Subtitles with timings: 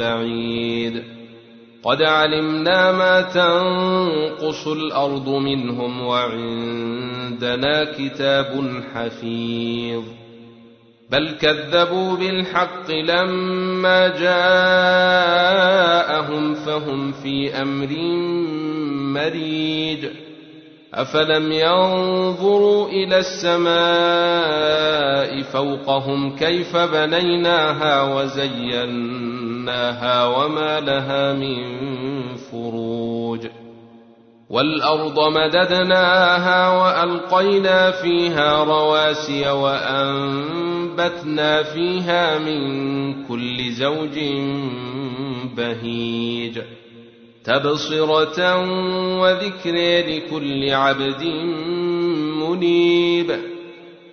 [0.00, 1.02] بعيد.
[1.84, 10.02] قد علمنا ما تنقص الأرض منهم وعندنا كتاب حفيظ.
[11.10, 14.94] بل كذبوا بالحق لما جاءهم
[16.54, 17.88] فهم في أمر
[19.14, 20.06] مريج.
[20.94, 31.56] أفلم ينظروا إلى السماء فوقهم كيف بنيناها وزيناها وما لها من
[32.36, 33.46] فروج
[34.50, 40.82] والارض مددناها والقينا فيها رواسي وانبتنا
[41.62, 44.18] فيها من كل زوج
[45.56, 46.60] بهيج
[47.44, 48.56] تبصرة
[49.20, 49.74] وذكر
[50.08, 51.24] لكل عبد
[52.42, 53.59] منيب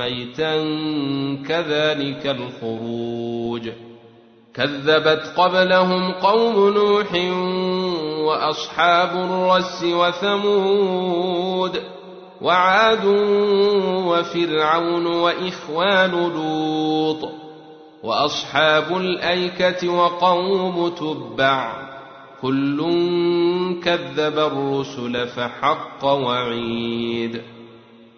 [0.00, 0.56] ميتا
[1.48, 3.68] كذلك الخروج.
[4.54, 7.14] كذبت قبلهم قوم نوح
[8.26, 11.82] وأصحاب الرس وثمود
[12.42, 13.04] وعاد
[14.06, 17.28] وفرعون وإخوان لوط
[18.02, 21.90] وأصحاب الأيكة وقوم تبع.
[22.42, 22.78] كل
[23.84, 27.42] كذب الرسل فحق وعيد.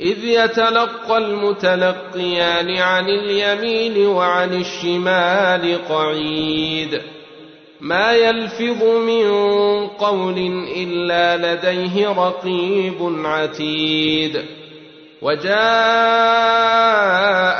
[0.00, 7.00] إذ يتلقى المتلقيان عن اليمين وعن الشمال قعيد.
[7.80, 9.26] ما يلفظ من
[9.86, 14.42] قول إلا لديه رقيب عتيد.
[15.22, 15.52] وجاء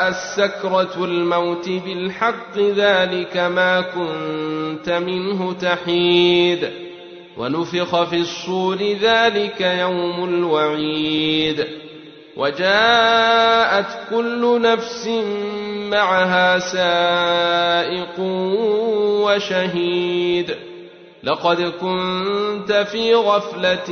[0.09, 6.71] السكرة الموت بالحق ذلك ما كنت منه تحيد.
[7.37, 11.82] ونفخ في الصور ذلك يوم الوعيد.
[12.37, 15.09] وجاءت كل نفس
[15.91, 18.21] معها سائق
[19.25, 20.57] وشهيد.
[21.23, 23.91] لقد كنت في غفلة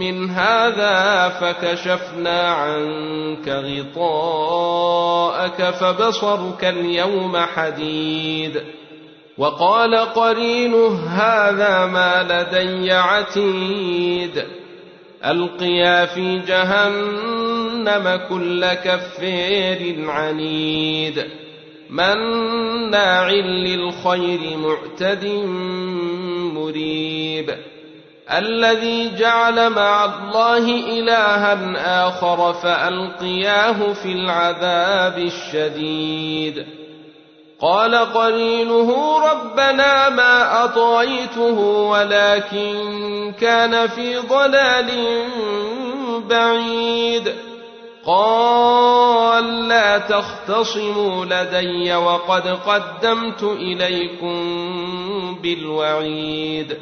[0.00, 8.62] من هذا فكشفنا عنك غطاءك فبصرك اليوم حديد.
[9.38, 14.44] وقال قرينه هذا ما لدي عتيد.
[15.24, 21.24] ألقيا في جهنم كل كفير عنيد.
[21.90, 25.24] مناع للخير معتد
[26.54, 27.56] مريب.
[28.32, 36.66] الذي جعل مع الله إلها آخر فألقياه في العذاب الشديد.
[37.60, 41.58] قال قرينه ربنا ما اطغيته
[41.90, 44.90] ولكن كان في ضلال
[46.28, 47.34] بعيد.
[48.06, 54.36] قال لا تختصموا لدي وقد قدمت إليكم
[55.42, 56.76] بالوعيد.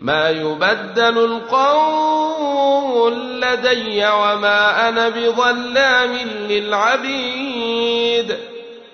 [0.00, 6.16] ما يبدل القول لدي وما أنا بظلام
[6.48, 7.49] للعبيد.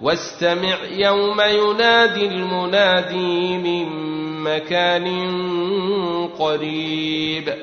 [0.00, 3.88] واستمع يوم ينادي المنادي من
[4.42, 5.06] مكان
[6.38, 7.54] قريب.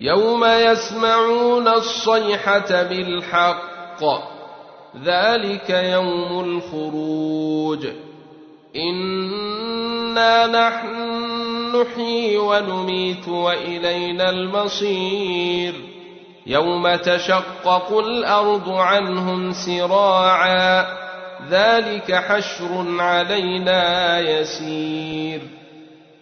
[0.00, 4.00] يوم يسمعون الصيحة بالحق.
[5.04, 7.86] ذلك يوم الخروج.
[8.76, 10.96] إنا نحن
[11.76, 15.74] نحيي ونميت وإلينا المصير.
[16.46, 21.05] يوم تشقق الأرض عنهم سراعا.
[21.50, 25.40] ذلك حشر علينا يسير.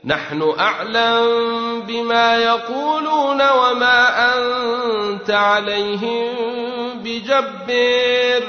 [0.05, 6.29] نحن أعلم بما يقولون وما أنت عليهم
[7.05, 8.43] بجبر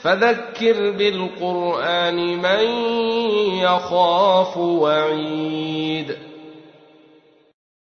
[0.00, 2.64] فذكر بالقرآن من
[3.58, 6.29] يخاف وعيد.